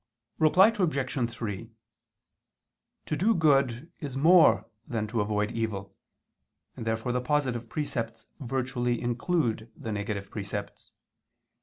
[0.39, 1.29] Reply Obj.
[1.31, 1.69] 3:
[3.05, 5.95] To do good is more than to avoid evil,
[6.75, 10.91] and therefore the positive precepts virtually include the negative precepts.